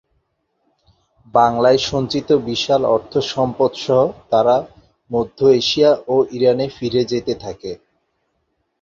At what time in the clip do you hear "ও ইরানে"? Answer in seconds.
6.07-6.65